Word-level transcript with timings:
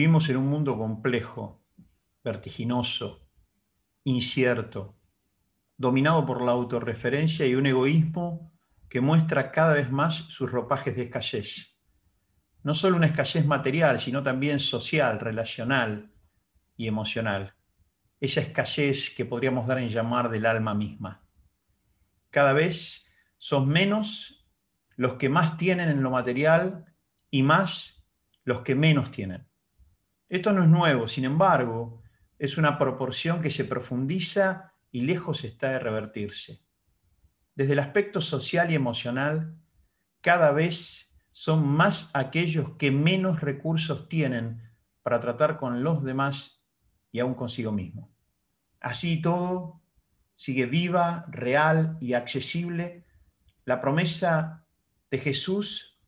Vivimos 0.00 0.30
en 0.30 0.38
un 0.38 0.46
mundo 0.46 0.78
complejo, 0.78 1.62
vertiginoso, 2.24 3.28
incierto, 4.04 4.98
dominado 5.76 6.24
por 6.24 6.42
la 6.42 6.52
autorreferencia 6.52 7.46
y 7.46 7.54
un 7.54 7.66
egoísmo 7.66 8.50
que 8.88 9.02
muestra 9.02 9.52
cada 9.52 9.74
vez 9.74 9.90
más 9.90 10.14
sus 10.14 10.50
ropajes 10.50 10.96
de 10.96 11.02
escasez. 11.02 11.76
No 12.62 12.74
solo 12.74 12.96
una 12.96 13.08
escasez 13.08 13.44
material, 13.44 14.00
sino 14.00 14.22
también 14.22 14.58
social, 14.58 15.20
relacional 15.20 16.14
y 16.78 16.86
emocional. 16.86 17.56
Esa 18.20 18.40
escasez 18.40 19.14
que 19.14 19.26
podríamos 19.26 19.66
dar 19.66 19.80
en 19.80 19.90
llamar 19.90 20.30
del 20.30 20.46
alma 20.46 20.74
misma. 20.74 21.28
Cada 22.30 22.54
vez 22.54 23.06
son 23.36 23.68
menos 23.68 24.48
los 24.96 25.16
que 25.16 25.28
más 25.28 25.58
tienen 25.58 25.90
en 25.90 26.02
lo 26.02 26.10
material 26.10 26.86
y 27.30 27.42
más 27.42 28.08
los 28.44 28.62
que 28.62 28.74
menos 28.74 29.10
tienen. 29.10 29.49
Esto 30.30 30.52
no 30.52 30.62
es 30.62 30.68
nuevo, 30.68 31.08
sin 31.08 31.24
embargo, 31.24 32.02
es 32.38 32.56
una 32.56 32.78
proporción 32.78 33.42
que 33.42 33.50
se 33.50 33.64
profundiza 33.64 34.74
y 34.92 35.00
lejos 35.00 35.42
está 35.42 35.70
de 35.70 35.80
revertirse. 35.80 36.60
Desde 37.56 37.72
el 37.72 37.80
aspecto 37.80 38.20
social 38.20 38.70
y 38.70 38.76
emocional, 38.76 39.58
cada 40.20 40.52
vez 40.52 41.12
son 41.32 41.66
más 41.66 42.10
aquellos 42.14 42.76
que 42.76 42.92
menos 42.92 43.40
recursos 43.40 44.08
tienen 44.08 44.62
para 45.02 45.18
tratar 45.18 45.58
con 45.58 45.82
los 45.82 46.04
demás 46.04 46.62
y 47.10 47.18
aún 47.18 47.34
consigo 47.34 47.72
mismo. 47.72 48.14
Así 48.78 49.20
todo, 49.20 49.82
sigue 50.36 50.66
viva, 50.66 51.26
real 51.28 51.98
y 52.00 52.12
accesible 52.12 53.04
la 53.64 53.80
promesa 53.80 54.64
de 55.10 55.18
Jesús 55.18 56.00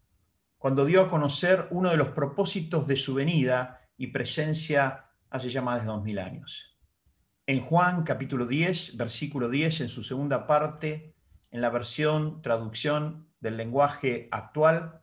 cuando 0.59 0.85
dio 0.85 1.01
a 1.01 1.11
conocer 1.11 1.67
uno 1.73 1.91
de 1.91 1.97
los 1.97 2.11
propósitos 2.11 2.87
de 2.87 2.95
su 2.95 3.15
venida 3.15 3.81
y 4.03 4.09
presencia 4.09 5.13
hace 5.31 5.49
ya 5.49 5.63
más 5.63 5.83
de 5.83 5.87
dos 5.87 6.03
mil 6.03 6.19
años. 6.19 6.77
En 7.47 7.61
Juan 7.61 8.03
capítulo 8.03 8.49
10, 8.49 8.97
versículo 8.97 9.49
10, 9.49 9.83
en 9.83 9.89
su 9.89 10.03
segunda 10.03 10.45
parte, 10.49 11.15
en 11.53 11.61
la 11.61 11.71
versión, 11.71 12.43
traducción 12.43 13.29
del 13.39 13.57
lenguaje 13.57 14.27
actual, 14.33 15.03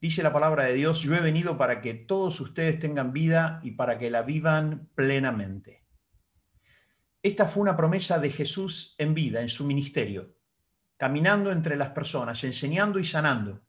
dice 0.00 0.22
la 0.22 0.32
palabra 0.32 0.66
de 0.66 0.74
Dios, 0.74 1.00
yo 1.00 1.16
he 1.16 1.20
venido 1.20 1.58
para 1.58 1.80
que 1.80 1.94
todos 1.94 2.38
ustedes 2.40 2.78
tengan 2.78 3.12
vida 3.12 3.58
y 3.64 3.72
para 3.72 3.98
que 3.98 4.08
la 4.08 4.22
vivan 4.22 4.88
plenamente. 4.94 5.84
Esta 7.24 7.46
fue 7.46 7.62
una 7.64 7.76
promesa 7.76 8.20
de 8.20 8.30
Jesús 8.30 8.94
en 8.98 9.14
vida, 9.14 9.40
en 9.40 9.48
su 9.48 9.66
ministerio, 9.66 10.36
caminando 10.96 11.50
entre 11.50 11.74
las 11.74 11.90
personas, 11.90 12.44
enseñando 12.44 13.00
y 13.00 13.04
sanando. 13.04 13.64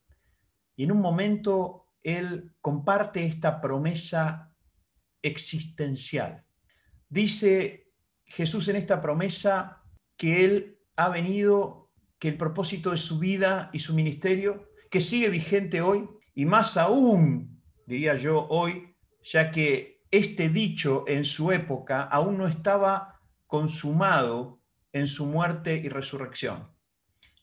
Y 0.76 0.84
en 0.84 0.92
un 0.92 1.02
momento 1.02 1.83
él 2.04 2.54
comparte 2.62 3.26
esta 3.26 3.62
promesa 3.62 4.54
existencial. 5.22 6.44
Dice 7.10 7.92
Jesús 8.26 8.68
en 8.68 8.76
esta 8.76 9.02
promesa 9.02 9.84
que 10.18 10.46
Él 10.46 10.80
ha 10.96 11.10
venido, 11.10 11.92
que 12.20 12.30
el 12.30 12.38
propósito 12.38 12.92
de 12.92 12.98
su 12.98 13.20
vida 13.20 13.70
y 13.74 13.80
su 13.80 13.94
ministerio, 13.94 14.70
que 14.90 15.02
sigue 15.02 15.30
vigente 15.30 15.82
hoy, 15.82 16.10
y 16.34 16.46
más 16.46 16.78
aún, 16.78 17.62
diría 17.86 18.16
yo, 18.16 18.48
hoy, 18.50 18.96
ya 19.24 19.52
que 19.52 20.04
este 20.12 20.50
dicho 20.50 21.06
en 21.08 21.26
su 21.26 21.52
época 21.52 22.04
aún 22.04 22.38
no 22.38 22.48
estaba 22.48 23.20
consumado 23.48 24.62
en 24.92 25.08
su 25.08 25.26
muerte 25.26 25.76
y 25.84 25.90
resurrección. 25.90 26.72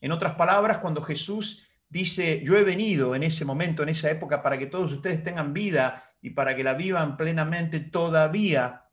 En 0.00 0.12
otras 0.12 0.34
palabras, 0.34 0.78
cuando 0.78 1.02
Jesús 1.02 1.69
dice, 1.90 2.40
yo 2.44 2.56
he 2.56 2.64
venido 2.64 3.14
en 3.14 3.24
ese 3.24 3.44
momento, 3.44 3.82
en 3.82 3.90
esa 3.90 4.10
época, 4.10 4.42
para 4.42 4.56
que 4.56 4.66
todos 4.66 4.92
ustedes 4.92 5.22
tengan 5.22 5.52
vida 5.52 6.02
y 6.22 6.30
para 6.30 6.56
que 6.56 6.64
la 6.64 6.74
vivan 6.74 7.16
plenamente, 7.16 7.80
todavía 7.80 8.84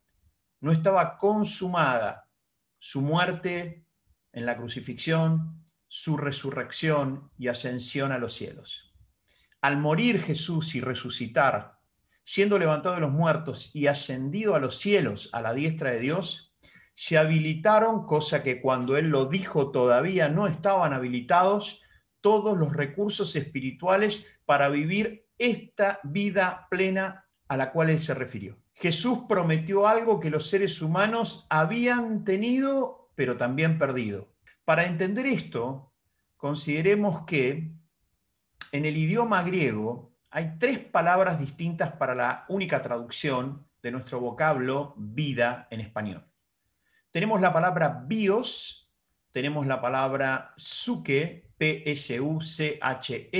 no 0.59 0.71
estaba 0.71 1.17
consumada 1.17 2.29
su 2.79 3.01
muerte 3.01 3.85
en 4.33 4.45
la 4.45 4.57
crucifixión, 4.57 5.63
su 5.87 6.17
resurrección 6.17 7.31
y 7.37 7.47
ascensión 7.47 8.11
a 8.11 8.17
los 8.17 8.33
cielos. 8.33 8.93
Al 9.61 9.77
morir 9.77 10.21
Jesús 10.21 10.75
y 10.75 10.81
resucitar, 10.81 11.77
siendo 12.23 12.57
levantado 12.59 12.95
de 12.95 13.01
los 13.01 13.11
muertos 13.11 13.73
y 13.73 13.87
ascendido 13.87 14.55
a 14.55 14.59
los 14.59 14.77
cielos 14.77 15.29
a 15.33 15.41
la 15.41 15.53
diestra 15.53 15.91
de 15.91 15.99
Dios, 15.99 16.55
se 16.95 17.17
habilitaron, 17.17 18.07
cosa 18.07 18.41
que 18.41 18.59
cuando 18.59 18.97
Él 18.97 19.09
lo 19.09 19.27
dijo 19.27 19.71
todavía 19.71 20.29
no 20.29 20.47
estaban 20.47 20.93
habilitados, 20.93 21.81
todos 22.27 22.57
los 22.57 22.73
recursos 22.73 23.37
espirituales 23.37 24.27
para 24.43 24.67
vivir 24.67 25.29
esta 25.37 26.01
vida 26.03 26.67
plena 26.69 27.25
a 27.47 27.55
la 27.55 27.71
cual 27.71 27.89
él 27.89 28.01
se 28.01 28.13
refirió. 28.13 28.57
Jesús 28.73 29.19
prometió 29.29 29.87
algo 29.87 30.19
que 30.19 30.29
los 30.29 30.49
seres 30.49 30.81
humanos 30.81 31.47
habían 31.49 32.25
tenido, 32.25 33.11
pero 33.15 33.37
también 33.37 33.79
perdido. 33.79 34.27
Para 34.65 34.87
entender 34.87 35.25
esto, 35.25 35.93
consideremos 36.35 37.21
que 37.25 37.71
en 38.73 38.83
el 38.83 38.97
idioma 38.97 39.41
griego 39.43 40.11
hay 40.29 40.57
tres 40.59 40.79
palabras 40.79 41.39
distintas 41.39 41.93
para 41.93 42.13
la 42.13 42.43
única 42.49 42.81
traducción 42.81 43.65
de 43.81 43.91
nuestro 43.91 44.19
vocablo 44.19 44.95
vida 44.97 45.69
en 45.71 45.79
español. 45.79 46.27
Tenemos 47.09 47.39
la 47.39 47.53
palabra 47.53 48.03
bios, 48.05 48.86
tenemos 49.37 49.67
la 49.67 49.79
palabra 49.79 50.55
suke 50.57 51.51
P-S-U-C-H-E, 51.59 53.35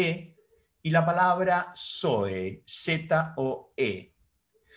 y 0.84 0.90
la 0.92 1.04
palabra 1.04 1.74
Zoe, 1.76 2.62
Z-O-E. 2.68 4.14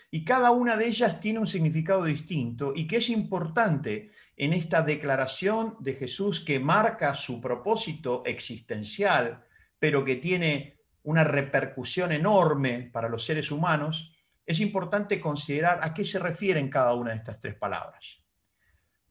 Y 0.09 0.25
cada 0.25 0.49
una 0.49 0.75
de 0.75 0.87
ellas 0.87 1.19
tiene 1.19 1.37
un 1.37 1.45
significado 1.45 2.05
distinto 2.05 2.73
y 2.75 2.87
que 2.87 2.97
es 2.97 3.09
importante 3.09 4.09
en 4.35 4.53
esta 4.53 4.81
declaración 4.81 5.75
de 5.79 5.93
Jesús 5.93 6.41
que 6.41 6.59
marca 6.59 7.13
su 7.13 7.39
propósito 7.39 8.23
existencial, 8.25 9.43
pero 9.77 10.03
que 10.03 10.15
tiene 10.15 10.79
una 11.03 11.23
repercusión 11.23 12.11
enorme 12.13 12.89
para 12.91 13.09
los 13.09 13.23
seres 13.23 13.51
humanos, 13.51 14.11
es 14.43 14.59
importante 14.59 15.21
considerar 15.21 15.81
a 15.83 15.93
qué 15.93 16.03
se 16.03 16.17
refieren 16.17 16.67
cada 16.67 16.95
una 16.95 17.11
de 17.11 17.17
estas 17.17 17.39
tres 17.39 17.53
palabras. 17.53 18.20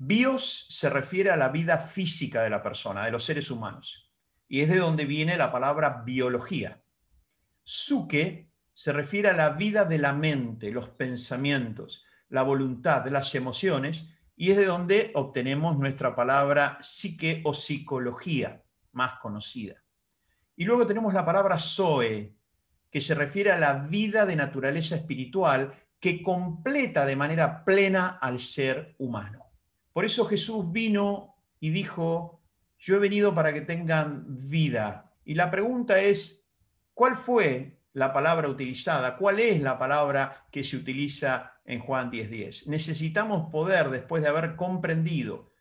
Bios 0.03 0.65
se 0.71 0.88
refiere 0.88 1.31
a 1.31 1.37
la 1.37 1.50
vida 1.50 1.77
física 1.77 2.43
de 2.43 2.49
la 2.49 2.62
persona, 2.62 3.05
de 3.05 3.11
los 3.11 3.22
seres 3.22 3.50
humanos 3.50 4.11
y 4.49 4.62
es 4.62 4.71
de 4.71 4.78
donde 4.78 5.05
viene 5.05 5.37
la 5.37 5.53
palabra 5.53 6.03
biología. 6.06 6.83
Suke 7.62 8.50
se 8.72 8.93
refiere 8.93 9.28
a 9.28 9.34
la 9.34 9.50
vida 9.50 9.84
de 9.84 9.99
la 9.99 10.15
mente, 10.15 10.71
los 10.71 10.88
pensamientos, 10.88 12.03
la 12.31 12.43
voluntad, 12.43 13.06
las 13.09 13.34
emociones, 13.34 14.09
y 14.37 14.53
es 14.53 14.56
de 14.56 14.65
donde 14.65 15.12
obtenemos 15.15 15.77
nuestra 15.77 16.17
palabra 16.17 16.78
psique 16.81 17.43
o 17.44 17.53
psicología, 17.53 18.65
más 18.93 19.21
conocida. 19.21 19.84
Y 20.56 20.65
luego 20.65 20.87
tenemos 20.87 21.12
la 21.12 21.27
palabra 21.27 21.59
zoe, 21.59 22.34
que 22.91 23.03
se 23.03 23.15
refiere 23.15 23.53
a 23.53 23.59
la 23.59 23.75
vida 23.75 24.25
de 24.25 24.34
naturaleza 24.34 24.97
espiritual 24.97 25.75
que 26.00 26.22
completa 26.22 27.05
de 27.05 27.17
manera 27.17 27.67
plena 27.67 28.19
al 28.19 28.41
ser 28.41 28.97
humano. 28.97 29.50
Por 29.92 30.04
eso 30.04 30.24
Jesús 30.24 30.70
vino 30.70 31.34
y 31.58 31.70
dijo, 31.70 32.40
yo 32.78 32.96
he 32.96 32.98
venido 32.98 33.34
para 33.34 33.52
que 33.52 33.60
tengan 33.60 34.24
vida. 34.48 35.12
Y 35.24 35.34
la 35.34 35.50
pregunta 35.50 36.00
es, 36.00 36.46
¿cuál 36.94 37.16
fue 37.16 37.80
la 37.92 38.12
palabra 38.12 38.48
utilizada? 38.48 39.16
¿Cuál 39.16 39.40
es 39.40 39.60
la 39.60 39.78
palabra 39.78 40.46
que 40.50 40.64
se 40.64 40.76
utiliza 40.76 41.60
en 41.64 41.80
Juan 41.80 42.10
10.10? 42.10 42.66
Necesitamos 42.66 43.50
poder, 43.50 43.90
después 43.90 44.22
de 44.22 44.28
haber 44.28 44.56
comprendido 44.56 45.52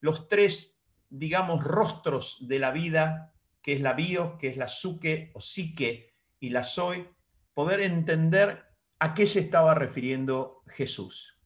los 0.00 0.28
tres, 0.28 0.82
digamos, 1.08 1.64
rostros 1.64 2.46
de 2.48 2.58
la 2.58 2.70
vida, 2.70 3.34
que 3.62 3.72
es 3.74 3.80
la 3.80 3.92
bio, 3.92 4.38
que 4.38 4.48
es 4.48 4.56
la 4.56 4.68
suque 4.68 5.30
o 5.34 5.40
psique 5.40 6.14
y 6.38 6.50
la 6.50 6.64
soy, 6.64 7.08
poder 7.52 7.80
entender 7.80 8.64
a 8.98 9.14
qué 9.14 9.26
se 9.26 9.40
estaba 9.40 9.74
refiriendo 9.74 10.62
Jesús. 10.66 11.39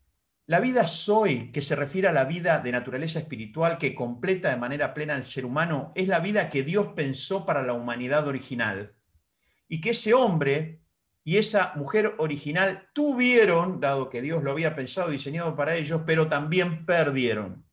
La 0.46 0.60
vida 0.60 0.86
soy, 0.86 1.50
que 1.52 1.62
se 1.62 1.74
refiere 1.74 2.08
a 2.08 2.12
la 2.12 2.24
vida 2.24 2.58
de 2.58 2.70
naturaleza 2.70 3.18
espiritual 3.18 3.78
que 3.78 3.94
completa 3.94 4.50
de 4.50 4.58
manera 4.58 4.92
plena 4.92 5.14
al 5.14 5.24
ser 5.24 5.46
humano, 5.46 5.92
es 5.94 6.06
la 6.06 6.20
vida 6.20 6.50
que 6.50 6.62
Dios 6.62 6.88
pensó 6.94 7.46
para 7.46 7.62
la 7.62 7.72
humanidad 7.72 8.26
original. 8.26 8.94
Y 9.68 9.80
que 9.80 9.90
ese 9.90 10.12
hombre 10.12 10.82
y 11.24 11.38
esa 11.38 11.72
mujer 11.76 12.14
original 12.18 12.90
tuvieron, 12.92 13.80
dado 13.80 14.10
que 14.10 14.20
Dios 14.20 14.42
lo 14.42 14.50
había 14.50 14.76
pensado 14.76 15.08
y 15.08 15.12
diseñado 15.12 15.56
para 15.56 15.76
ellos, 15.76 16.02
pero 16.04 16.28
también 16.28 16.84
perdieron. 16.84 17.64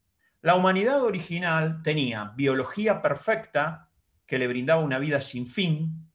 La 0.42 0.56
humanidad 0.56 1.04
original 1.04 1.82
tenía 1.84 2.32
biología 2.38 3.02
perfecta, 3.02 3.90
que 4.26 4.40
le 4.40 4.48
brindaba 4.48 4.82
una 4.82 4.98
vida 4.98 5.20
sin 5.20 5.46
fin, 5.46 6.10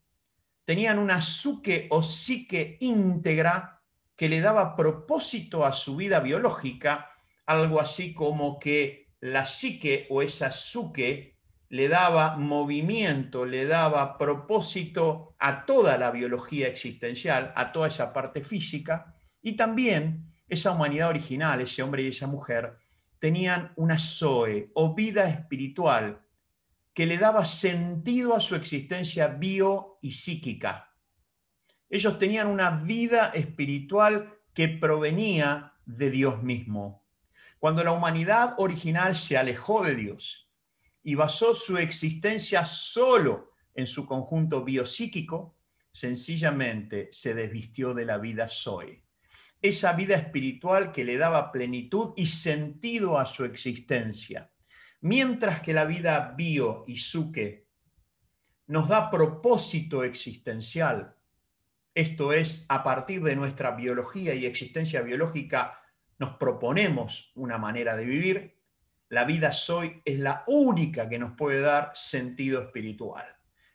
tenían 0.64 0.98
una 0.98 1.20
suque 1.20 1.86
o 1.90 2.02
psique 2.02 2.78
íntegra, 2.80 3.75
que 4.16 4.28
le 4.28 4.40
daba 4.40 4.74
propósito 4.74 5.64
a 5.64 5.72
su 5.72 5.96
vida 5.96 6.20
biológica, 6.20 7.10
algo 7.44 7.80
así 7.80 8.14
como 8.14 8.58
que 8.58 9.12
la 9.20 9.46
psique 9.46 10.06
o 10.10 10.22
esa 10.22 10.50
suque 10.50 11.36
le 11.68 11.88
daba 11.88 12.36
movimiento, 12.36 13.44
le 13.44 13.66
daba 13.66 14.18
propósito 14.18 15.34
a 15.38 15.66
toda 15.66 15.98
la 15.98 16.10
biología 16.10 16.68
existencial, 16.68 17.52
a 17.56 17.72
toda 17.72 17.88
esa 17.88 18.12
parte 18.12 18.42
física, 18.42 19.12
Y 19.42 19.52
también 19.52 20.32
esa 20.48 20.72
humanidad 20.72 21.08
original, 21.08 21.60
ese 21.60 21.82
hombre 21.82 22.02
y 22.02 22.08
esa 22.08 22.26
mujer, 22.26 22.78
tenían 23.20 23.72
una 23.76 23.98
Zoe 23.98 24.70
o 24.74 24.94
vida 24.94 25.28
espiritual 25.28 26.20
que 26.92 27.06
le 27.06 27.18
daba 27.18 27.44
sentido 27.44 28.34
a 28.34 28.40
su 28.40 28.56
existencia 28.56 29.28
bio 29.28 29.98
y 30.02 30.12
psíquica. 30.12 30.85
Ellos 31.88 32.18
tenían 32.18 32.48
una 32.48 32.70
vida 32.70 33.28
espiritual 33.28 34.38
que 34.52 34.68
provenía 34.68 35.74
de 35.84 36.10
Dios 36.10 36.42
mismo. 36.42 37.04
Cuando 37.58 37.84
la 37.84 37.92
humanidad 37.92 38.54
original 38.58 39.16
se 39.16 39.36
alejó 39.36 39.84
de 39.84 39.94
Dios 39.94 40.50
y 41.02 41.14
basó 41.14 41.54
su 41.54 41.78
existencia 41.78 42.64
solo 42.64 43.52
en 43.74 43.86
su 43.86 44.06
conjunto 44.06 44.64
biopsíquico, 44.64 45.56
sencillamente 45.92 47.08
se 47.12 47.34
desvistió 47.34 47.94
de 47.94 48.04
la 48.04 48.18
vida 48.18 48.48
Zoe. 48.48 49.04
Esa 49.62 49.92
vida 49.94 50.16
espiritual 50.16 50.92
que 50.92 51.04
le 51.04 51.16
daba 51.16 51.52
plenitud 51.52 52.12
y 52.16 52.26
sentido 52.26 53.18
a 53.18 53.26
su 53.26 53.44
existencia. 53.44 54.50
Mientras 55.00 55.60
que 55.60 55.72
la 55.72 55.84
vida 55.84 56.34
bio 56.36 56.84
y 56.86 56.96
suke 56.96 57.66
nos 58.66 58.88
da 58.88 59.10
propósito 59.10 60.02
existencial, 60.02 61.15
esto 61.96 62.34
es, 62.34 62.66
a 62.68 62.84
partir 62.84 63.22
de 63.22 63.34
nuestra 63.34 63.70
biología 63.70 64.34
y 64.34 64.44
existencia 64.44 65.00
biológica, 65.00 65.80
nos 66.18 66.36
proponemos 66.36 67.32
una 67.34 67.56
manera 67.56 67.96
de 67.96 68.04
vivir, 68.04 68.58
la 69.08 69.24
vida 69.24 69.50
soy 69.52 70.02
es 70.04 70.18
la 70.18 70.44
única 70.46 71.08
que 71.08 71.18
nos 71.18 71.32
puede 71.32 71.60
dar 71.60 71.92
sentido 71.94 72.60
espiritual. 72.60 73.24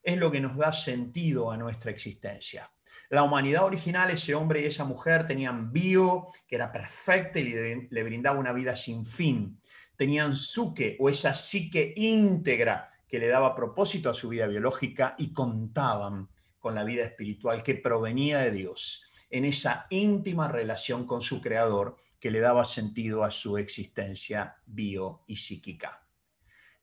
Es 0.04 0.18
lo 0.18 0.30
que 0.30 0.40
nos 0.40 0.56
da 0.56 0.72
sentido 0.72 1.52
a 1.52 1.58
nuestra 1.58 1.90
existencia. 1.90 2.72
La 3.10 3.24
humanidad 3.24 3.66
original, 3.66 4.12
ese 4.12 4.36
hombre 4.36 4.62
y 4.62 4.66
esa 4.66 4.86
mujer, 4.86 5.26
tenían 5.26 5.74
bio, 5.74 6.28
que 6.48 6.58
era 6.58 6.72
perfecta 6.72 7.40
y 7.40 7.88
le, 7.90 8.04
brindaba 8.04 8.40
una 8.40 8.54
vida 8.54 8.76
sin 8.76 9.04
fin. 9.04 9.60
Tenían 9.96 10.36
suke 10.36 10.96
o 11.00 11.10
esa 11.10 11.34
psique 11.34 11.92
íntegra 11.96 12.92
que 13.08 13.18
le 13.18 13.28
daba 13.28 13.56
propósito 13.56 14.12
a 14.12 14.14
su 14.14 14.30
vida 14.30 14.46
biológica 14.46 15.16
y 15.18 15.34
contaban 15.34 16.30
con 16.62 16.76
la 16.76 16.86
vida 16.86 17.04
espiritual 17.04 17.64
que 17.64 17.76
provenía 17.76 18.40
de 18.40 18.52
Dios, 18.52 19.04
en 19.30 19.44
esa 19.44 19.88
íntima 19.90 20.48
relación 20.48 21.06
con 21.06 21.22
su 21.22 21.42
Creador 21.42 21.98
que 22.20 22.32
le 22.32 22.40
daba 22.40 22.64
sentido 22.66 23.24
a 23.24 23.32
su 23.32 23.58
existencia 23.58 24.58
bio 24.66 25.24
y 25.28 25.38
psíquica. 25.38 26.08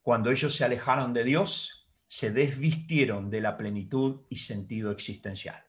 Cuando 0.03 0.31
ellos 0.31 0.55
se 0.55 0.65
alejaron 0.65 1.15
de 1.15 1.25
Dios, 1.25 1.89
se 2.09 2.31
desvistieron 2.31 3.31
de 3.31 3.41
la 3.41 3.57
plenitud 3.57 4.23
y 4.29 4.39
sentido 4.39 4.91
existencial. 4.91 5.63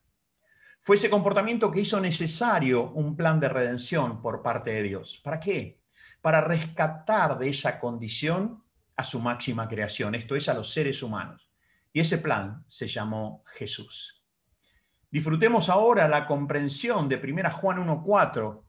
Fue 0.80 0.96
ese 0.96 1.10
comportamiento 1.10 1.72
que 1.72 1.82
hizo 1.82 2.00
necesario 2.00 2.92
un 2.92 3.16
plan 3.16 3.40
de 3.40 3.50
redención 3.50 4.22
por 4.22 4.42
parte 4.42 4.72
de 4.72 4.84
Dios. 4.84 5.20
¿Para 5.24 5.40
qué? 5.40 5.82
Para 6.22 6.42
rescatar 6.42 7.38
de 7.38 7.50
esa 7.50 7.80
condición 7.80 8.64
a 8.96 9.04
su 9.04 9.20
máxima 9.20 9.68
creación, 9.68 10.16
esto 10.16 10.36
es, 10.36 10.50
a 10.50 10.54
los 10.54 10.72
seres 10.72 11.04
humanos. 11.04 11.49
Y 11.92 12.02
ese 12.02 12.20
plan 12.20 12.64
se 12.68 12.88
llamó 12.88 13.44
Jesús. 13.46 14.24
Disfrutemos 15.12 15.70
ahora 15.70 16.08
la 16.08 16.28
comprensión 16.28 17.10
de 17.10 17.16
1 17.16 17.52
Juan 17.52 17.78
1.4, 17.88 18.64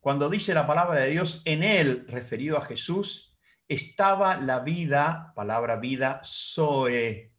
cuando 0.00 0.28
dice 0.28 0.54
la 0.54 0.66
palabra 0.66 1.00
de 1.00 1.10
Dios, 1.10 1.42
en 1.44 1.62
él, 1.62 2.04
referido 2.08 2.58
a 2.58 2.62
Jesús, 2.62 3.36
estaba 3.68 4.36
la 4.36 4.60
vida, 4.60 5.32
palabra 5.34 5.76
vida, 5.76 6.20
Zoe, 6.24 7.32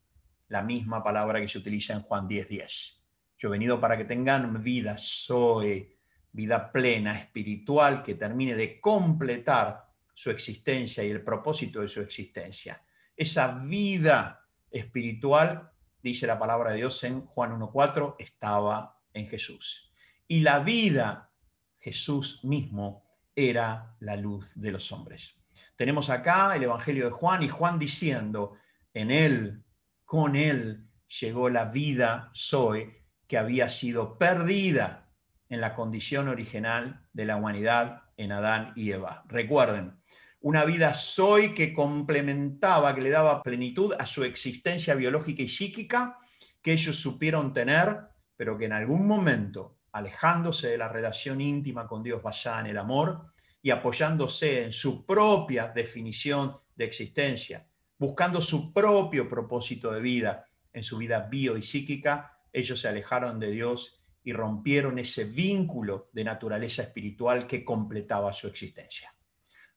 la 0.48 0.62
misma 0.62 1.04
palabra 1.04 1.40
que 1.40 1.48
se 1.48 1.58
utiliza 1.58 1.94
en 1.94 2.02
Juan 2.02 2.28
10.10. 2.28 3.00
Yo 3.38 3.48
he 3.48 3.52
venido 3.52 3.80
para 3.80 3.98
que 3.98 4.06
tengan 4.06 4.62
vida, 4.64 4.96
Zoe, 4.98 5.98
vida 6.32 6.72
plena, 6.72 7.18
espiritual, 7.18 8.02
que 8.02 8.16
termine 8.16 8.56
de 8.56 8.80
completar 8.80 9.88
su 10.14 10.30
existencia 10.30 11.04
y 11.04 11.10
el 11.10 11.24
propósito 11.24 11.82
de 11.82 11.90
su 11.90 12.02
existencia. 12.02 12.84
Esa 13.16 13.48
vida 13.60 14.41
espiritual, 14.72 15.72
dice 16.02 16.26
la 16.28 16.40
palabra 16.40 16.72
de 16.72 16.78
Dios 16.78 17.04
en 17.04 17.26
Juan 17.26 17.60
1.4, 17.60 18.16
estaba 18.20 19.00
en 19.14 19.28
Jesús. 19.28 19.94
Y 20.28 20.42
la 20.42 20.60
vida, 20.60 21.32
Jesús 21.80 22.44
mismo, 22.46 23.06
era 23.36 23.96
la 24.00 24.16
luz 24.16 24.60
de 24.60 24.72
los 24.72 24.92
hombres. 24.92 25.36
Tenemos 25.76 26.10
acá 26.10 26.56
el 26.56 26.64
Evangelio 26.64 27.06
de 27.06 27.12
Juan 27.12 27.44
y 27.44 27.50
Juan 27.50 27.80
diciendo, 27.80 28.56
en 28.94 29.12
él, 29.12 29.64
con 30.06 30.36
él, 30.36 30.88
llegó 31.20 31.50
la 31.50 31.66
vida 31.66 32.32
Zoe 32.36 33.06
que 33.28 33.38
había 33.38 33.70
sido 33.70 34.18
perdida 34.18 35.10
en 35.50 35.62
la 35.62 35.76
condición 35.76 36.28
original 36.28 37.08
de 37.14 37.26
la 37.26 37.36
humanidad 37.36 38.04
en 38.18 38.32
Adán 38.32 38.74
y 38.76 38.92
Eva. 38.92 39.24
Recuerden, 39.28 40.02
una 40.42 40.66
vida 40.66 40.94
soy 40.96 41.54
que 41.54 41.72
complementaba, 41.72 42.96
que 42.96 43.02
le 43.02 43.12
daba 43.12 43.44
plenitud 43.44 43.94
a 43.98 44.06
su 44.06 44.24
existencia 44.24 44.96
biológica 44.96 45.44
y 45.44 45.50
psíquica 45.50 46.18
que 46.62 46.74
ellos 46.74 46.96
supieron 46.96 47.54
tener, 47.54 47.98
pero 48.36 48.58
que 48.58 48.66
en 48.66 48.74
algún 48.74 49.06
momento, 49.06 49.78
alejándose 49.92 50.70
de 50.70 50.78
la 50.78 50.88
relación 50.88 51.42
íntima 51.42 51.88
con 51.88 52.02
Dios 52.02 52.24
basada 52.24 52.62
en 52.62 52.68
el 52.68 52.78
amor 52.78 53.34
y 53.62 53.70
apoyándose 53.70 54.64
en 54.64 54.72
su 54.72 55.06
propia 55.06 55.68
definición 55.68 56.58
de 56.76 56.86
existencia, 56.86 57.68
buscando 57.98 58.42
su 58.42 58.74
propio 58.74 59.30
propósito 59.30 59.92
de 59.92 60.02
vida 60.02 60.48
en 60.74 60.84
su 60.84 60.98
vida 60.98 61.28
bio 61.30 61.58
y 61.58 61.64
psíquica, 61.64 62.40
ellos 62.52 62.80
se 62.80 62.88
alejaron 62.88 63.40
de 63.40 63.52
Dios 63.52 64.02
y 64.24 64.34
rompieron 64.34 64.98
ese 65.00 65.26
vínculo 65.26 66.10
de 66.14 66.24
naturaleza 66.24 66.84
espiritual 66.84 67.46
que 67.46 67.66
completaba 67.66 68.34
su 68.34 68.48
existencia. 68.48 69.14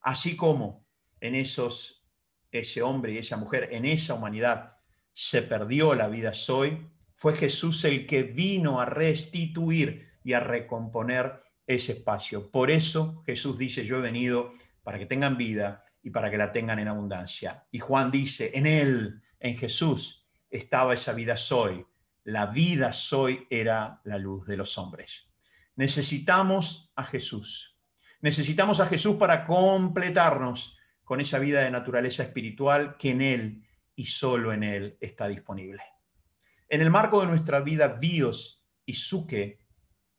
Así 0.04 0.36
como 0.36 0.86
en 1.18 1.34
esos, 1.34 2.06
ese 2.52 2.82
hombre 2.82 3.12
y 3.12 3.18
esa 3.18 3.38
mujer, 3.38 3.70
en 3.72 3.86
esa 3.86 4.12
humanidad, 4.12 4.76
se 5.14 5.40
perdió 5.40 5.94
la 5.94 6.08
vida 6.08 6.34
soy, 6.34 6.86
fue 7.14 7.34
Jesús 7.34 7.84
el 7.84 8.06
que 8.06 8.22
vino 8.22 8.80
a 8.80 8.84
restituir 8.84 10.10
y 10.22 10.34
a 10.34 10.40
recomponer 10.40 11.42
ese 11.66 11.92
espacio. 11.92 12.50
Por 12.50 12.70
eso 12.70 13.22
Jesús 13.24 13.56
dice, 13.56 13.86
yo 13.86 13.96
he 13.96 14.02
venido 14.02 14.52
para 14.82 14.98
que 14.98 15.06
tengan 15.06 15.38
vida 15.38 15.86
y 16.02 16.10
para 16.10 16.30
que 16.30 16.36
la 16.36 16.52
tengan 16.52 16.78
en 16.78 16.88
abundancia. 16.88 17.66
Y 17.70 17.78
Juan 17.78 18.10
dice, 18.10 18.50
en 18.52 18.66
él, 18.66 19.22
en 19.40 19.56
Jesús, 19.56 20.28
estaba 20.50 20.92
esa 20.92 21.14
vida 21.14 21.38
soy. 21.38 21.86
La 22.24 22.46
vida 22.46 22.92
soy 22.92 23.46
era 23.48 24.02
la 24.04 24.18
luz 24.18 24.46
de 24.46 24.58
los 24.58 24.76
hombres. 24.76 25.30
Necesitamos 25.76 26.92
a 26.94 27.04
Jesús 27.04 27.73
Necesitamos 28.24 28.80
a 28.80 28.86
Jesús 28.86 29.16
para 29.16 29.44
completarnos 29.44 30.78
con 31.04 31.20
esa 31.20 31.38
vida 31.38 31.60
de 31.60 31.70
naturaleza 31.70 32.22
espiritual 32.22 32.96
que 32.96 33.10
en 33.10 33.20
Él 33.20 33.66
y 33.94 34.06
solo 34.06 34.54
en 34.54 34.62
Él 34.62 34.96
está 34.98 35.28
disponible. 35.28 35.82
En 36.70 36.80
el 36.80 36.88
marco 36.90 37.20
de 37.20 37.26
nuestra 37.26 37.60
vida 37.60 37.88
bios 37.88 38.64
y 38.86 38.94
suke, 38.94 39.58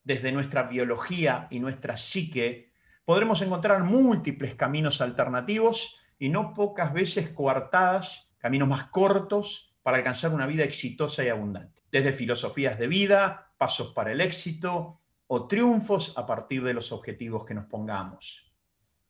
desde 0.04 0.32
nuestra 0.32 0.68
biología 0.68 1.48
y 1.50 1.60
nuestra 1.60 1.98
psique, 1.98 2.74
podremos 3.06 3.42
encontrar 3.42 3.84
múltiples 3.84 4.54
caminos 4.54 5.02
alternativos 5.02 5.98
y 6.20 6.30
no 6.30 6.54
pocas 6.54 6.94
veces 6.94 7.32
coartadas, 7.32 8.32
caminos 8.38 8.68
más 8.68 8.84
cortos 8.84 9.74
para 9.82 9.98
alcanzar 9.98 10.32
una 10.32 10.46
vida 10.46 10.64
exitosa 10.64 11.24
y 11.24 11.30
abundante. 11.30 11.82
Desde 11.92 12.14
filosofías 12.14 12.78
de 12.78 12.86
vida, 12.86 13.52
pasos 13.58 13.94
para 13.94 14.12
el 14.12 14.22
éxito, 14.22 15.02
o 15.28 15.48
triunfos 15.48 16.18
a 16.18 16.26
partir 16.26 16.64
de 16.64 16.74
los 16.74 16.92
objetivos 16.92 17.46
que 17.46 17.54
nos 17.54 17.66
pongamos. 17.66 18.54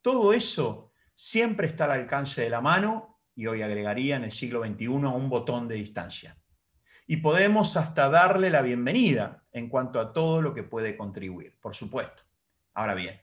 Todo 0.02 0.34
eso 0.34 0.92
siempre 1.14 1.68
está 1.68 1.86
al 1.86 1.92
alcance 1.92 2.42
de 2.42 2.50
la 2.50 2.62
mano 2.62 3.20
y 3.36 3.48
hoy 3.48 3.62
agregaría 3.62 4.16
en 4.16 4.24
el 4.24 4.32
siglo 4.32 4.64
XXI 4.66 4.88
un 4.88 5.30
botón 5.30 5.68
de 5.68 5.76
distancia. 5.76 6.38
Y 7.08 7.18
podemos 7.18 7.78
hasta 7.78 8.10
darle 8.10 8.50
la 8.50 8.62
bienvenida 8.62 9.44
en 9.52 9.70
cuanto 9.70 10.00
a 10.00 10.14
todo 10.14 10.42
lo 10.42 10.54
que 10.54 10.64
puede 10.64 10.98
contribuir, 10.98 11.58
por 11.60 11.76
supuesto. 11.76 12.24
Ahora 12.74 12.94
bien, 12.94 13.22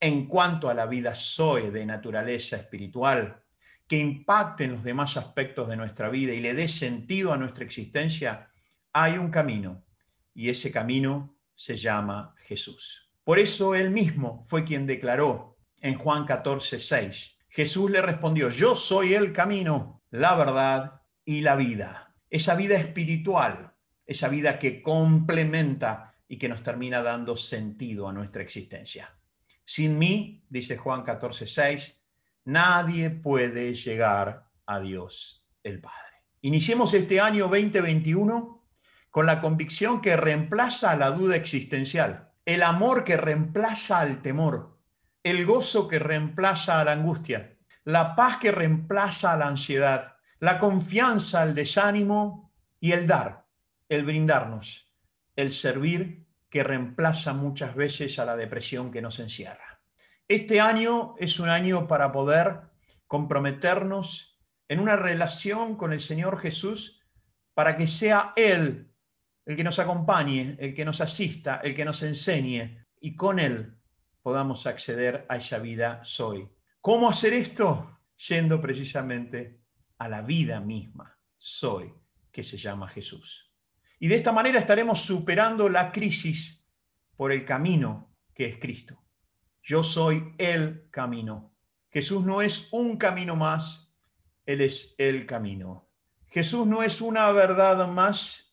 en 0.00 0.26
cuanto 0.26 0.68
a 0.68 0.74
la 0.74 0.86
vida 0.86 1.14
Zoe 1.14 1.70
de 1.70 1.86
naturaleza 1.86 2.56
espiritual, 2.56 3.42
que 3.86 3.98
impacte 3.98 4.64
en 4.64 4.72
los 4.72 4.84
demás 4.84 5.16
aspectos 5.16 5.68
de 5.68 5.76
nuestra 5.76 6.08
vida 6.08 6.32
y 6.32 6.40
le 6.40 6.54
dé 6.54 6.68
sentido 6.68 7.32
a 7.32 7.36
nuestra 7.36 7.64
existencia, 7.64 8.50
hay 8.92 9.18
un 9.18 9.30
camino, 9.30 9.84
y 10.32 10.48
ese 10.48 10.70
camino 10.70 11.36
se 11.60 11.76
llama 11.76 12.34
Jesús. 12.38 13.10
Por 13.22 13.38
eso 13.38 13.74
él 13.74 13.90
mismo 13.90 14.42
fue 14.46 14.64
quien 14.64 14.86
declaró 14.86 15.58
en 15.82 15.98
Juan 15.98 16.24
14, 16.24 16.80
6, 16.80 17.36
Jesús 17.50 17.90
le 17.90 18.00
respondió, 18.00 18.48
yo 18.48 18.74
soy 18.74 19.12
el 19.12 19.30
camino, 19.30 20.02
la 20.08 20.34
verdad 20.36 21.02
y 21.22 21.42
la 21.42 21.56
vida. 21.56 22.16
Esa 22.30 22.54
vida 22.54 22.76
espiritual, 22.76 23.74
esa 24.06 24.28
vida 24.28 24.58
que 24.58 24.80
complementa 24.80 26.14
y 26.26 26.38
que 26.38 26.48
nos 26.48 26.62
termina 26.62 27.02
dando 27.02 27.36
sentido 27.36 28.08
a 28.08 28.12
nuestra 28.14 28.40
existencia. 28.40 29.14
Sin 29.62 29.98
mí, 29.98 30.42
dice 30.48 30.78
Juan 30.78 31.02
14, 31.02 31.46
6, 31.46 32.02
nadie 32.46 33.10
puede 33.10 33.74
llegar 33.74 34.48
a 34.64 34.80
Dios 34.80 35.46
el 35.62 35.78
Padre. 35.78 36.24
Iniciemos 36.40 36.94
este 36.94 37.20
año 37.20 37.48
2021 37.48 38.59
con 39.10 39.26
la 39.26 39.40
convicción 39.40 40.00
que 40.00 40.16
reemplaza 40.16 40.96
la 40.96 41.10
duda 41.10 41.36
existencial 41.36 42.30
el 42.44 42.64
amor 42.64 43.04
que 43.04 43.16
reemplaza 43.16 44.00
al 44.00 44.22
temor, 44.22 44.78
el 45.22 45.46
gozo 45.46 45.86
que 45.86 46.00
reemplaza 46.00 46.80
a 46.80 46.84
la 46.84 46.92
angustia, 46.92 47.56
la 47.84 48.16
paz 48.16 48.38
que 48.38 48.50
reemplaza 48.50 49.32
a 49.32 49.36
la 49.36 49.46
ansiedad, 49.46 50.16
la 50.38 50.58
confianza 50.58 51.42
al 51.42 51.54
desánimo 51.54 52.52
y 52.80 52.90
el 52.90 53.06
dar, 53.06 53.46
el 53.88 54.04
brindarnos, 54.04 54.92
el 55.36 55.52
servir 55.52 56.26
que 56.48 56.64
reemplaza 56.64 57.34
muchas 57.34 57.76
veces 57.76 58.18
a 58.18 58.24
la 58.24 58.36
depresión 58.36 58.90
que 58.90 59.02
nos 59.02 59.20
encierra. 59.20 59.80
Este 60.26 60.60
año 60.60 61.14
es 61.18 61.38
un 61.38 61.48
año 61.48 61.86
para 61.86 62.10
poder 62.10 62.62
comprometernos 63.06 64.40
en 64.68 64.80
una 64.80 64.96
relación 64.96 65.76
con 65.76 65.92
el 65.92 66.00
Señor 66.00 66.40
Jesús 66.40 67.02
para 67.54 67.76
que 67.76 67.86
sea 67.86 68.32
Él 68.34 68.89
el 69.50 69.56
que 69.56 69.64
nos 69.64 69.80
acompañe, 69.80 70.54
el 70.60 70.72
que 70.72 70.84
nos 70.84 71.00
asista, 71.00 71.56
el 71.64 71.74
que 71.74 71.84
nos 71.84 72.04
enseñe 72.04 72.86
y 73.00 73.16
con 73.16 73.40
Él 73.40 73.76
podamos 74.22 74.64
acceder 74.64 75.26
a 75.28 75.38
esa 75.38 75.58
vida 75.58 76.00
soy. 76.04 76.48
¿Cómo 76.80 77.10
hacer 77.10 77.32
esto? 77.32 77.98
Yendo 78.28 78.60
precisamente 78.60 79.64
a 79.98 80.08
la 80.08 80.22
vida 80.22 80.60
misma, 80.60 81.18
soy, 81.36 81.92
que 82.30 82.44
se 82.44 82.58
llama 82.58 82.86
Jesús. 82.86 83.52
Y 83.98 84.06
de 84.06 84.14
esta 84.14 84.30
manera 84.30 84.60
estaremos 84.60 85.00
superando 85.00 85.68
la 85.68 85.90
crisis 85.90 86.64
por 87.16 87.32
el 87.32 87.44
camino 87.44 88.14
que 88.32 88.46
es 88.46 88.58
Cristo. 88.58 89.02
Yo 89.64 89.82
soy 89.82 90.32
el 90.38 90.88
camino. 90.92 91.56
Jesús 91.90 92.24
no 92.24 92.40
es 92.40 92.72
un 92.72 92.96
camino 92.96 93.34
más, 93.34 93.96
Él 94.46 94.60
es 94.60 94.94
el 94.96 95.26
camino. 95.26 95.90
Jesús 96.28 96.68
no 96.68 96.84
es 96.84 97.00
una 97.00 97.32
verdad 97.32 97.88
más 97.88 98.49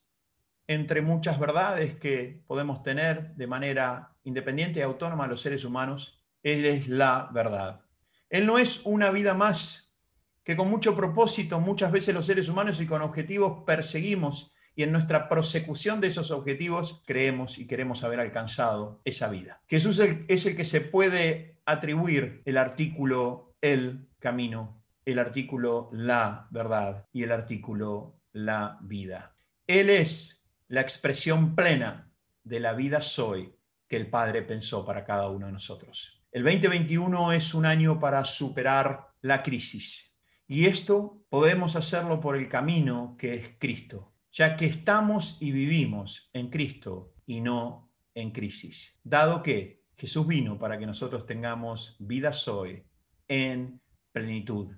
entre 0.67 1.01
muchas 1.01 1.39
verdades 1.39 1.95
que 1.95 2.43
podemos 2.45 2.83
tener 2.83 3.33
de 3.35 3.47
manera 3.47 4.15
independiente 4.23 4.79
y 4.79 4.83
autónoma 4.83 5.27
los 5.27 5.41
seres 5.41 5.63
humanos. 5.63 6.21
Él 6.43 6.65
es 6.65 6.87
la 6.87 7.29
verdad. 7.33 7.81
Él 8.29 8.45
no 8.45 8.57
es 8.57 8.81
una 8.85 9.09
vida 9.11 9.33
más 9.33 9.95
que 10.43 10.55
con 10.55 10.69
mucho 10.69 10.95
propósito 10.95 11.59
muchas 11.59 11.91
veces 11.91 12.13
los 12.13 12.25
seres 12.25 12.47
humanos 12.47 12.79
y 12.79 12.85
con 12.85 13.01
objetivos 13.01 13.63
perseguimos 13.65 14.53
y 14.75 14.83
en 14.83 14.91
nuestra 14.91 15.27
prosecución 15.27 15.99
de 15.99 16.07
esos 16.07 16.31
objetivos 16.31 17.01
creemos 17.05 17.57
y 17.57 17.65
queremos 17.65 18.03
haber 18.03 18.19
alcanzado 18.19 19.01
esa 19.03 19.27
vida. 19.27 19.61
Jesús 19.67 19.99
es 19.99 20.45
el 20.45 20.55
que 20.55 20.65
se 20.65 20.81
puede 20.81 21.59
atribuir 21.65 22.43
el 22.45 22.57
artículo 22.57 23.55
el 23.61 24.07
camino, 24.19 24.83
el 25.03 25.19
artículo 25.19 25.89
la 25.91 26.47
verdad 26.51 27.07
y 27.11 27.23
el 27.23 27.31
artículo 27.31 28.21
la 28.31 28.77
vida. 28.81 29.35
Él 29.65 29.89
es 29.89 30.36
la 30.67 30.81
expresión 30.81 31.55
plena 31.55 32.11
de 32.43 32.59
la 32.59 32.73
vida 32.73 33.01
soy 33.01 33.55
que 33.87 33.97
el 33.97 34.09
Padre 34.09 34.41
pensó 34.41 34.85
para 34.85 35.05
cada 35.05 35.29
uno 35.29 35.45
de 35.45 35.53
nosotros. 35.53 36.23
El 36.31 36.43
2021 36.43 37.31
es 37.31 37.53
un 37.53 37.65
año 37.65 37.99
para 37.99 38.23
superar 38.25 39.07
la 39.21 39.43
crisis 39.43 40.17
y 40.47 40.65
esto 40.65 41.25
podemos 41.29 41.75
hacerlo 41.75 42.19
por 42.19 42.35
el 42.35 42.47
camino 42.47 43.15
que 43.17 43.35
es 43.35 43.51
Cristo 43.57 44.13
ya 44.37 44.55
que 44.55 44.67
estamos 44.67 45.41
y 45.41 45.51
vivimos 45.51 46.29
en 46.31 46.51
Cristo 46.51 47.15
y 47.25 47.41
no 47.41 47.91
en 48.13 48.29
crisis, 48.29 48.99
dado 49.03 49.41
que 49.41 49.87
Jesús 49.95 50.27
vino 50.27 50.59
para 50.59 50.77
que 50.77 50.85
nosotros 50.85 51.25
tengamos 51.25 51.95
vida 51.99 52.31
hoy 52.47 52.83
en 53.27 53.81
plenitud. 54.11 54.77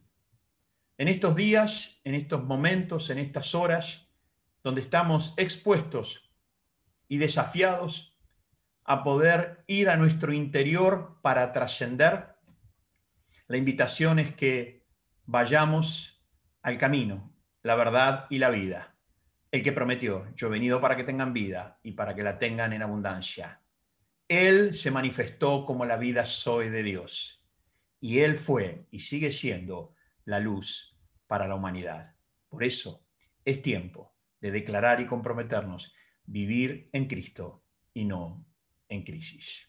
En 0.97 1.09
estos 1.09 1.35
días, 1.35 1.99
en 2.05 2.15
estos 2.15 2.41
momentos, 2.45 3.09
en 3.09 3.17
estas 3.17 3.53
horas, 3.53 4.08
donde 4.63 4.81
estamos 4.81 5.33
expuestos 5.37 6.31
y 7.07 7.17
desafiados 7.17 8.17
a 8.83 9.03
poder 9.03 9.63
ir 9.67 9.89
a 9.89 9.97
nuestro 9.97 10.33
interior 10.33 11.19
para 11.21 11.51
trascender, 11.53 12.35
la 13.47 13.57
invitación 13.57 14.19
es 14.19 14.33
que 14.35 14.85
vayamos 15.25 16.23
al 16.61 16.77
camino, 16.77 17.33
la 17.61 17.75
verdad 17.75 18.25
y 18.29 18.37
la 18.39 18.49
vida 18.49 18.95
el 19.51 19.63
que 19.63 19.71
prometió, 19.71 20.27
yo 20.35 20.47
he 20.47 20.51
venido 20.51 20.79
para 20.79 20.95
que 20.95 21.03
tengan 21.03 21.33
vida 21.33 21.79
y 21.81 21.93
para 21.93 22.15
que 22.15 22.23
la 22.23 22.37
tengan 22.37 22.73
en 22.73 22.83
abundancia. 22.83 23.61
Él 24.27 24.75
se 24.75 24.91
manifestó 24.91 25.65
como 25.65 25.85
la 25.85 25.97
vida 25.97 26.25
soy 26.25 26.69
de 26.69 26.83
Dios. 26.83 27.43
Y 27.99 28.19
Él 28.19 28.35
fue 28.35 28.85
y 28.91 28.99
sigue 28.99 29.31
siendo 29.31 29.95
la 30.23 30.39
luz 30.39 30.95
para 31.25 31.47
la 31.47 31.55
humanidad. 31.55 32.15
Por 32.47 32.63
eso 32.63 33.03
es 33.43 33.61
tiempo 33.61 34.15
de 34.41 34.51
declarar 34.51 34.99
y 35.01 35.05
comprometernos, 35.05 35.93
vivir 36.25 36.89
en 36.93 37.07
Cristo 37.07 37.63
y 37.93 38.05
no 38.05 38.45
en 38.87 39.03
crisis. 39.03 39.67